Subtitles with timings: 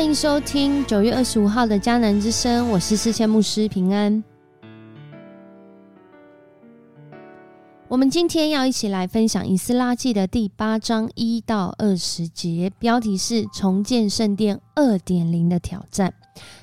[0.00, 4.24] 欢迎收听九月二十五号的迦南之声，我是四千牧师平安。
[7.86, 16.14] 我们今天要一起来分享《以斯拉记》的第八章一到二十节，标题是“重建圣殿二点零的挑战”。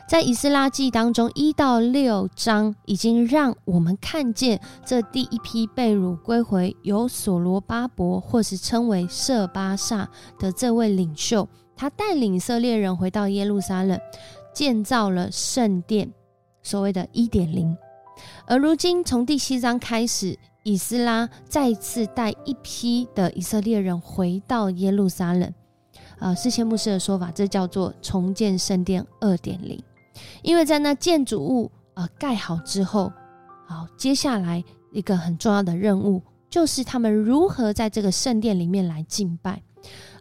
[0.09, 11.47] 在《以斯拉记》当中，一到六章已经让我们看见这第一批被掳归回由所罗巴伯，或是称为舍巴萨的这位领袖。
[11.77, 13.97] 他带领以色列人回到耶路撒冷，
[14.51, 16.11] 建造了圣殿，
[16.63, 17.77] 所谓的一点零。
[18.47, 25.53] 而如今，从第七章开始，以斯拉再次带一批的以色列人回到耶路撒冷。
[26.19, 29.79] 呃，世谦牧师的说法，这叫做重建圣殿二点零。
[30.41, 33.13] 因为在那建筑物呃盖好之后，
[33.67, 39.61] 好，接下来一个很重要的任务，就是他们如何在这个圣殿里面来敬拜。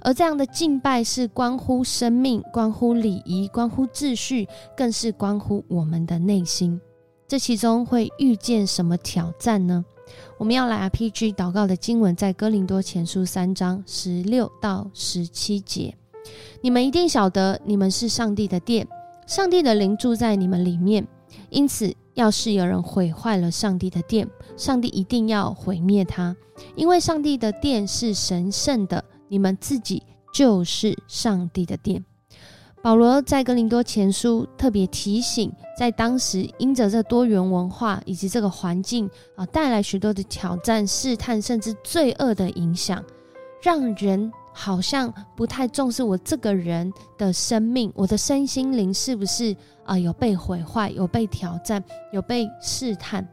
[0.07, 6.81] 而这样的敬拜是关乎生命、关乎礼仪、关乎秩序，更是关乎我们的内心。
[7.27, 9.85] 这其中会遇见什么挑战呢？
[10.39, 15.93] 我们要来 RPG 祷告的经文在哥林多前书三章十六到十七节。
[16.61, 18.87] 你们一定晓得，你们是上帝的殿，
[19.27, 21.05] 上帝的灵住在你们里面。
[21.51, 26.37] 因此，要是有人毁坏了上帝的殿，上帝一定要毁灭他，
[26.77, 29.05] 因为上帝的殿是神圣的。
[29.29, 32.05] 你们自己就是上帝的殿。
[32.83, 43.03] 保罗在哥林多前书特别提醒，在当时因着这多元文化以及这个环境啊，带来许多的挑战、试探，甚至罪恶的影响，
[43.61, 51.83] 让人好像不太重视我这个人的生命，我的身心灵是不是啊有被毁坏、有被挑战、
[52.13, 53.27] 有被试探。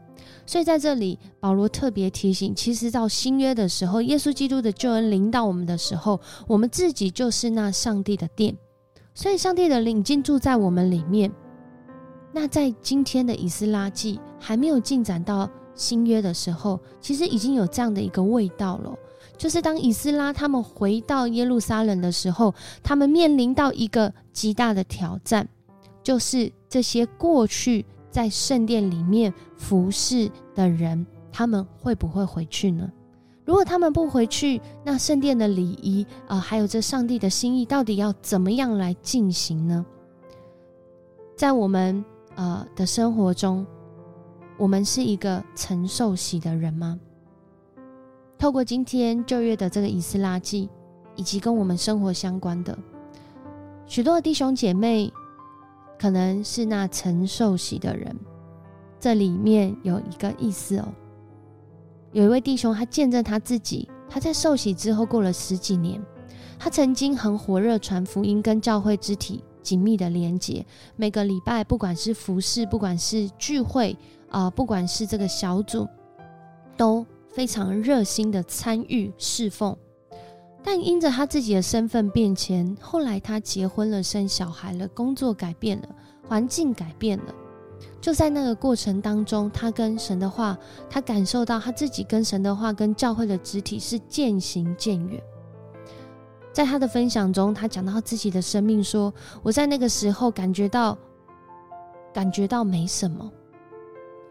[0.46, 8.56] 所以在这里，保罗特别提醒，其实到新约的时候，耶稣基督的救恩领导我们的时候，我们自己就是那上帝的殿。
[9.14, 11.30] 所以，上帝的灵进住在我们里面。
[12.32, 18.92] 那在今天的以斯拉记还没有进展到新约的时候，其实已经有这样的一个味道了。
[19.38, 25.48] 就是当以斯拉他们回到耶路撒冷的时候，他们面临到一个极大的挑战，
[26.02, 27.86] 就是这些过去。
[28.14, 32.88] 在圣殿里面服侍的人，他们会不会回去呢？
[33.44, 39.84] 如果他们不回去，那圣殿的礼仪啊，还有这上帝的心意，到底要怎么样来进行呢？
[41.36, 42.04] 在我们
[42.36, 43.66] 呃的生活中，
[44.58, 46.96] 我们是一个承受喜的人吗？
[48.38, 50.70] 透过今天旧约的这个以斯拉记，
[51.16, 52.78] 以及跟我们生活相关的
[53.88, 55.12] 许多的弟兄姐妹。
[55.98, 58.14] 可能是那曾受洗的人，
[59.00, 60.88] 这里面有一个意思哦。
[62.12, 66.00] 有一位弟兄，他见证他自己，他在受洗之后过了十几年，
[66.58, 70.64] 他曾经很火热传福音，跟教会肢体紧密的连接。
[70.96, 73.96] 每个礼拜，不管是服饰，不管是聚会
[74.30, 75.88] 啊，不管是这个小组，
[76.76, 79.76] 都非常热心的参与侍奉。
[80.66, 85.88] 但因着他自己的身份变迁，后来他结婚了，生小孩了，工作改变了，
[86.26, 87.34] 环境改变了。
[88.00, 90.56] 就在那个过程当中，他跟神的话，
[90.88, 95.22] 他感受到他自己跟神的话、跟教会的肢体是渐行渐远。
[96.50, 99.12] 在他的分享中，他讲到自己的生命，说
[99.44, 100.96] ：“我在那个时候感觉到，
[102.12, 103.30] 感觉到没什么。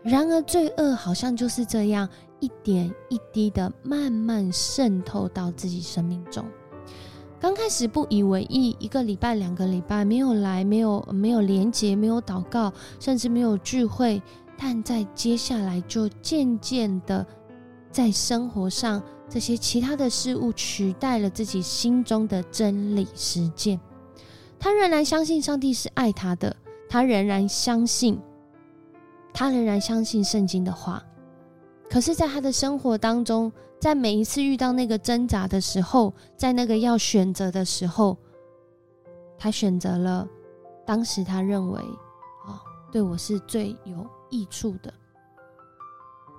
[0.02, 2.10] 然而罪恶好像就是这样。”
[2.44, 6.46] 一点一滴的慢慢渗透到自己生命中。
[7.40, 14.22] 刚开始不以为意，一个礼拜、两个礼拜没有来，没有没有连接，没有祷告，甚至没有聚会。
[14.58, 17.26] 但在接下来，就渐渐的
[17.90, 23.80] 在生活上这些其他的事物取代了自己心中的真理实践。
[24.60, 26.54] 他仍然相信上帝是爱他的，
[26.90, 28.20] 他仍然相信，
[29.34, 31.02] 他仍然相信圣经的话。
[31.94, 38.18] 可是，在他的生活当中，在每一次遇到那个挣扎的时候，在那个要选择的时候，
[39.38, 40.28] 他选择了
[40.88, 41.80] 当时他认为
[42.48, 42.60] 啊，
[42.92, 44.92] 对我是最有益处的。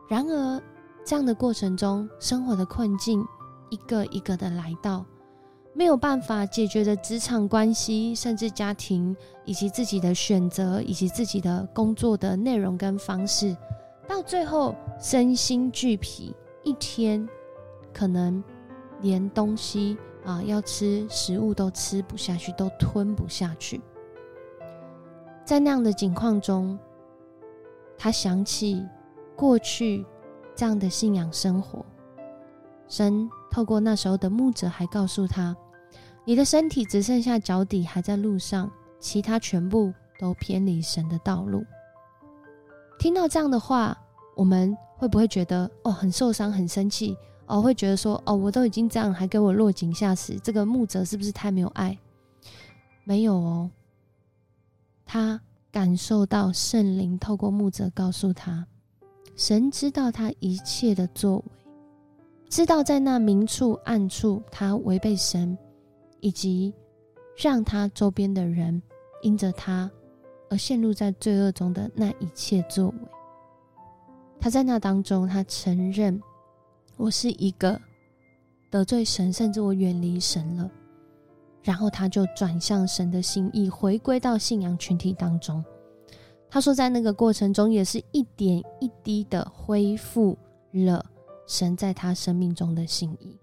[0.08, 0.60] 然而，
[1.04, 3.24] 这样的过程中，生活的困境
[3.70, 5.06] 一个一个的来到，
[5.72, 13.56] 没有办法解决的职场关系，甚至家庭，以及自己的选择，以及自己的工作的内容跟方式。
[14.06, 17.26] 到最后身心俱疲，一天
[17.92, 18.42] 可能
[19.00, 23.80] 连东西啊要吃食物都吃不下去，都吞不下去。
[25.44, 26.78] 在那样的境况中，
[27.98, 28.86] 他想起
[29.36, 30.04] 过去
[30.54, 31.84] 这样的信仰生活。
[32.88, 35.56] 神透过那时候的牧者，还告诉他
[36.24, 41.64] ：“你的身体只剩下脚底还在路上，其他全部都偏离神的道路。
[42.99, 43.96] 听到这样的话，
[44.35, 47.17] 我们会不会觉得哦很受伤、很生气？
[47.46, 51.99] 哦，会觉得说哦，我都已经这样，还给我落井下石，这个牧者是不是太没有爱？
[53.05, 53.70] 没有哦，
[55.05, 55.38] 他
[55.70, 58.67] 感受到圣灵透过牧者告诉他，
[59.37, 61.44] 神知道他一切的作为，
[62.49, 65.58] 知道在那明处暗处他违背神，
[66.20, 66.73] 以及
[67.37, 68.81] 让他周边的人
[69.20, 69.91] 因着他
[70.54, 72.94] 而陷入在罪恶中的那一切作为。
[74.38, 76.22] 他在那当中，他承认
[76.96, 77.80] 我是一个
[78.70, 80.70] 得罪神，甚至我远离神了。
[81.64, 85.64] 然后他就转向神的心意，回归到信仰群体当中。
[86.48, 90.38] 他说，在那个过程中，也是一点一滴的恢复
[90.70, 91.04] 了
[91.48, 93.36] 神在他生命中的心意。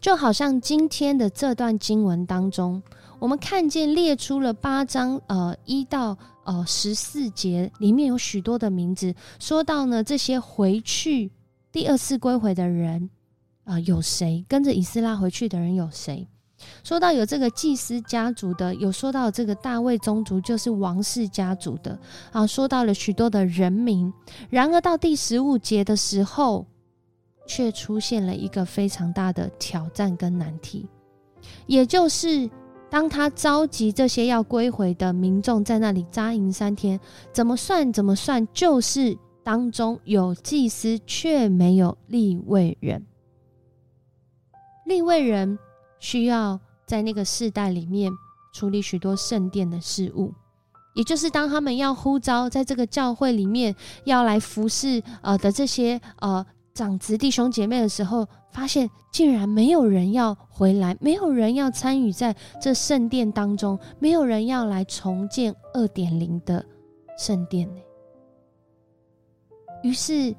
[0.00, 2.82] 就好像今天的这段经文当中，
[3.18, 11.30] 我们看见列出了八章，呃，一到呃十四节，里面有许多的名字，说到呢，这些回去
[11.72, 13.10] 第二次归回的人，
[13.64, 16.26] 啊，有谁跟着以斯拉回去的人有谁？
[16.82, 21.98] 说到有这个祭司家族的，有说到这个大卫宗族就是王室家族的
[22.32, 24.10] 啊，说到了许多的人民。
[24.48, 26.66] 然而到第十五节的时候，
[27.46, 30.88] 却出现了一个非常大的挑战跟难题，
[31.66, 32.48] 也就是
[32.90, 36.98] 当他召集这些要归回的民众在那里扎营三天，
[37.32, 43.04] 怎么算怎么算，就是当中有祭司却没有立位人，
[44.86, 45.58] 立位人。
[46.00, 48.12] 需要在那个世代里面
[48.52, 50.34] 处理许多圣殿的事物，
[50.94, 53.74] 也就是当他们要呼召在这个教会里面
[54.04, 56.44] 要来服侍呃的这些呃
[56.74, 66.64] 长子弟兄姐妹的时候，发现竟然没有人要回来，没有人要参与在这圣殿当中，没有人要来重建二点零的
[67.16, 67.80] 圣殿呢。
[69.84, 70.34] 于是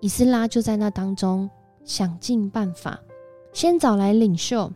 [0.00, 1.48] 以斯拉就在那当中
[1.84, 2.98] 想尽办法。
[3.52, 4.68] 先找来领袖，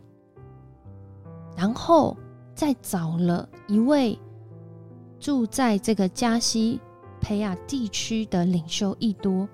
[1.57, 2.15] 然后
[2.55, 4.17] 再找了一位
[5.19, 6.79] 住在这个加西
[7.19, 9.45] 培亚地区的领袖一多，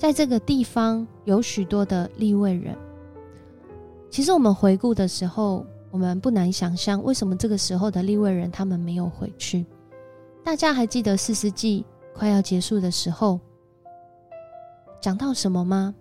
[0.00, 2.74] 在这个地方有许多的立位人。
[4.08, 9.66] 其实我们回顾的时候，我们不难想象，为什么这个时候的立位人他们没有回去？
[10.42, 13.38] 大家还记得四世纪快要结束的时候，
[15.02, 15.94] 讲到什么吗？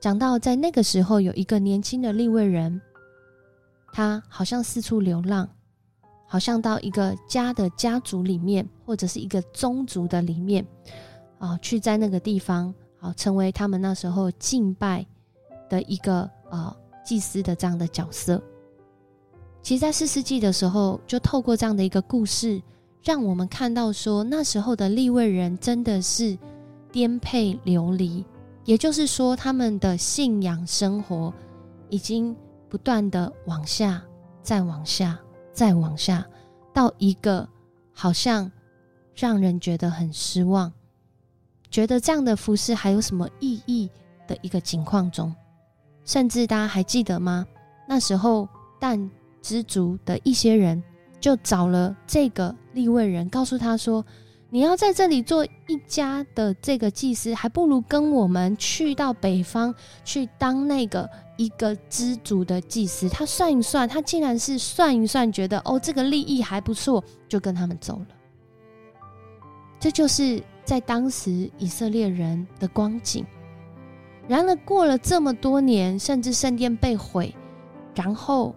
[0.00, 2.80] 讲到在那个时候，有一个年轻的立位人，
[3.92, 5.46] 他好像四处流浪，
[6.26, 10.66] 好像到一个家的家族里面，或者是一个宗族的里面，
[11.38, 12.74] 啊，去在那个地方，
[13.04, 15.04] 啊，成为他们那时候敬拜
[15.68, 16.74] 的一个呃
[17.04, 18.42] 祭司的这样的角色。
[19.60, 22.62] 其实，在四世纪的时候，就透过这样的一个故事，
[23.02, 26.38] 让我们看到说，那时候的立位人真的是
[26.90, 28.24] 颠沛流离。
[28.64, 31.30] 也就是说，他们的信仰生活
[31.90, 32.34] 已经
[32.70, 34.02] 不断的往下，
[34.42, 35.18] 再往下，
[35.52, 36.26] 再往下，
[36.72, 37.46] 到一个
[37.92, 38.50] 好像
[39.14, 40.72] 让人觉得很失望，
[41.74, 43.90] 觉得这样的服饰还有什么意义
[44.28, 45.34] 的一个情况中。
[46.04, 47.44] 甚至大家还记得吗？
[47.88, 49.10] 那时候但
[49.42, 50.80] 知足的一些人
[51.18, 54.06] 就找了这个立位人，告诉他说。
[54.50, 63.08] 你要在这里做一家的这个祭司，还不如跟我们去到北方去当那个一个知足的祭司。
[63.08, 68.06] 他算一算，他竟然是算一算，觉得哦，这个利益还不错，就跟他们走了。
[69.80, 73.24] 这就是在当时以色列人的光景。
[74.26, 77.34] 然而过了这么多年，甚至圣殿被毁，
[77.94, 78.54] 然后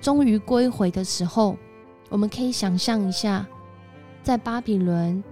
[0.00, 1.56] 终于归回的时候，
[2.08, 3.46] 我们可以想象一下。
[4.22, 5.22] 在巴比伦，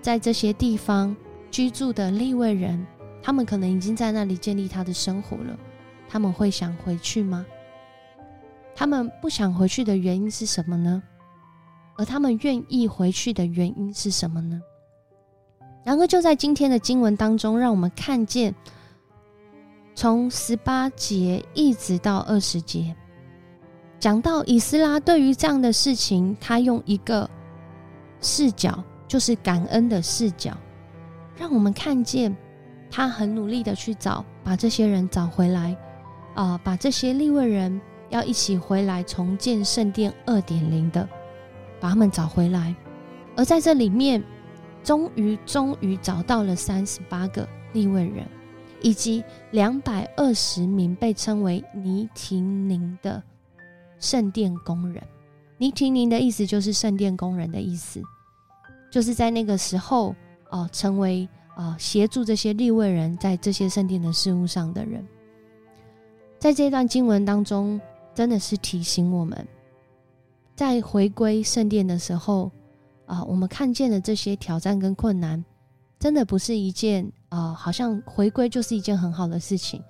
[0.00, 1.14] 在这些地方
[1.50, 2.86] 居住的利未人，
[3.22, 5.58] 他们可能已经在那里建立他的生活了。
[6.08, 7.46] 他们会想回去吗？
[8.74, 11.02] 他们不想回去的原因是什么呢？
[11.96, 14.60] 而他们愿意回去的原因是什么呢？
[15.84, 18.54] 然而，就在今天的经文当中，让我们看见，
[19.94, 22.94] 从十八节一直到二十节，
[23.98, 27.28] 讲到以斯拉对于这样的事情，他用一个。
[28.24, 30.56] 视角就是感恩的视角，
[31.36, 32.32] 让我们看见
[32.88, 35.76] 他很努力的去找，把这些人找回来，
[36.34, 41.08] 啊，把这些利未人要一起回来重建圣殿二点零的，
[41.80, 42.72] 把他们找回来。
[43.34, 44.22] 而在这里面，
[44.82, 48.26] 终于终于找到了三十八个利未人，
[48.80, 53.22] 以及两百二十名被称为尼廷宁的
[53.98, 55.02] 圣殿工人。
[55.58, 58.02] 尼提宁的意思就是圣殿工人的意思，
[58.90, 60.14] 就是在那个时候
[60.50, 65.06] 哦，成为呃协助这些立位人在这些圣殿的事物上的人。
[66.40, 67.80] 在这段经文当中，
[68.12, 69.46] 真的是提醒我们，
[70.56, 72.50] 在回归圣殿的时候
[73.06, 75.44] 啊，我们看见的这些挑战跟困难，
[75.98, 79.82] 真的不是一件呃，好像回归就是一件很好的事情。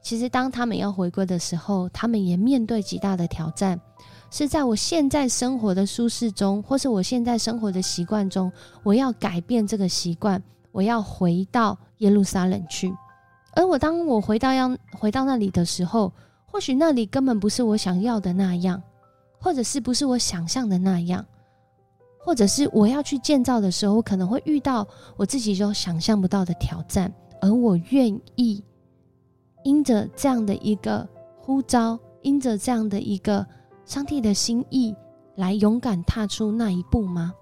[0.00, 3.78] 其实，当他们要回归的时候，他们也面对极大的挑战。
[4.30, 12.94] 是在我现在生活的舒适中，或是我现在生活的习惯中，我要改变这个习惯，我要回到耶路撒冷去。
[13.54, 16.12] 而我当我回到要回到那里的时候，
[16.46, 18.80] 或许那里根本不是我想要的那样，
[19.40, 21.24] 或者是不是我想象的那样，
[22.28, 28.62] 或者是我要去建造的时候，我可能会遇到我自己都想象不到的挑战，而我愿意
[29.64, 31.08] 因着这样的一个
[31.38, 33.46] 呼召，因着这样的一个。
[33.86, 34.94] 上帝的心意，
[35.36, 37.32] 来勇敢踏出那一步吗？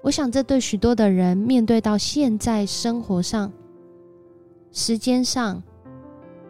[0.00, 3.52] 我想，这对许多的人面对到现在生活上、
[4.72, 5.62] 时间上、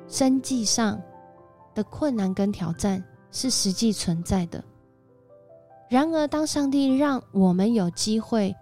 [0.06, 1.02] 生计上
[1.74, 4.62] 的困难跟挑战是实际存在的。
[5.88, 8.54] 然而，当上帝让我们有机会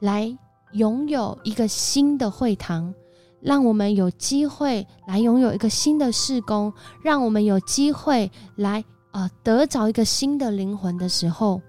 [0.00, 0.36] 来
[0.72, 2.94] 拥有一个新的会堂，
[3.40, 8.84] 让我们有机会来拥有一个新的事工，让我们有机会来。
[9.14, 11.62] 啊，得着一个新的灵魂的时候，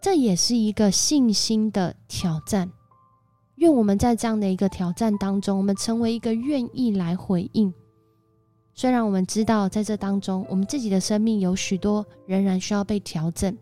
[0.00, 2.72] 这也是一个信心的挑战。
[3.56, 7.70] 愿我们在这样的一个挑战当中，我们成为一个愿意来回应。
[8.72, 13.54] 虽然我们知道在这当中，我们自己的生命有许多仍然需要被调整，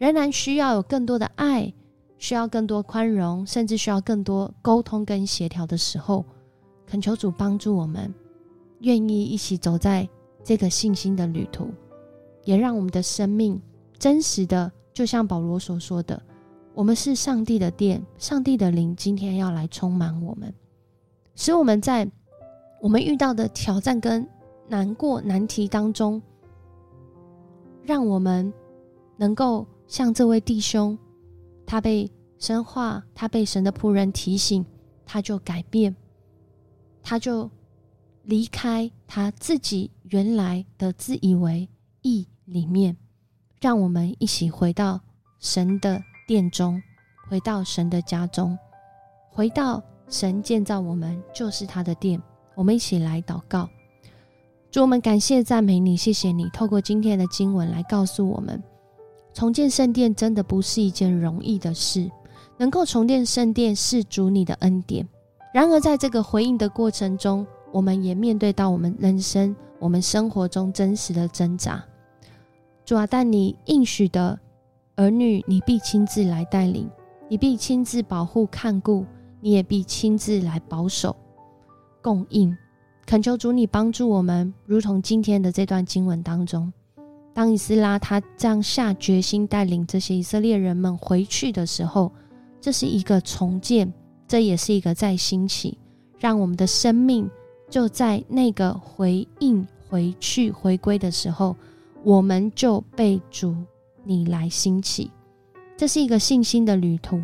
[0.00, 1.70] 仍然需要有更多的爱，
[2.16, 6.24] 需要更多宽容，甚至需要更多沟通跟协调的时候，
[6.86, 8.10] 恳求主帮助我们，
[8.78, 10.08] 愿意一起走在
[10.42, 11.68] 这个信心的旅途。
[12.44, 13.60] 也让我们的生命
[13.98, 16.20] 真实的，就像保罗所说的，
[16.72, 20.50] 我们是上帝的殿，上帝的灵今天要来充满我们，
[21.34, 22.10] 使我们在
[22.80, 24.26] 我们遇到的挑战跟
[24.66, 26.22] 难过难题当中，
[27.82, 28.50] 让我们
[29.18, 30.96] 能够像这位弟兄，
[31.66, 34.64] 他被神化，他被神的仆人提醒，
[35.04, 35.96] 他就改变，
[37.02, 37.50] 他就
[38.22, 41.68] 离开他自己原来的自以为
[42.02, 42.28] 意。
[42.44, 42.96] 里面，
[43.60, 45.00] 让我们一起回到
[45.38, 46.82] 神的殿中，
[47.28, 48.58] 回到神的家中，
[49.28, 52.20] 回到神建造我们就是他的殿。
[52.56, 53.68] 我们一起来祷告，
[54.70, 58.60] 主我们感谢赞美你，谢谢你透过今天的经文来告诉我们，
[59.40, 62.10] 重建圣殿真的不是一件容易的事。
[62.58, 65.08] 能够重建圣殿是主你的恩典。
[65.54, 71.82] 然而在这个回应的过程中，我们也面对到我们人生、我们生活中真实的挣扎。
[72.84, 74.38] 主啊，但你应许的
[74.96, 76.86] 儿女，你必亲自来带领，
[77.26, 79.06] 你必亲自保护看顾，
[79.40, 81.16] 你也必亲自来保守
[82.02, 82.54] 供应。
[83.06, 86.70] 恳求主你帮助我们，如同今天的这段经文当中，
[87.40, 92.12] 当以斯拉他这样下决心带领这些以色列人们回去的时候，
[92.60, 93.90] 这是一个重建，
[94.28, 95.78] 这也是一个再兴起，
[96.18, 97.30] 让我们的生命
[97.70, 101.56] 就在那个回应、回去、回归的时候。
[102.04, 103.56] 我们就被主
[104.04, 105.10] 你来兴起，
[105.78, 107.18] 这是一个信心的旅途，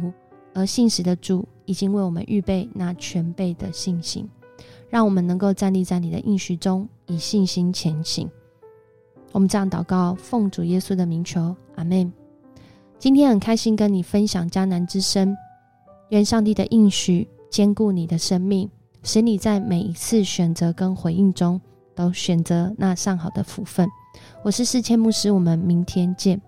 [0.54, 4.26] 而信实的主已经为我们预备那全备的信心，
[4.88, 8.26] 让我们能够站立在你的应许中，以信心前行。
[9.36, 12.10] 我们这样祷告，奉主耶稣的名求，阿门。
[12.98, 15.36] 今天很开心跟你分享迦南之声，
[16.08, 18.66] 愿上帝的应许兼顾你的生命，
[19.02, 21.60] 使你在每一次选择跟回应中，
[21.94, 23.86] 都选择那上好的福分。
[24.42, 26.40] 我是四千牧师，我们明天见。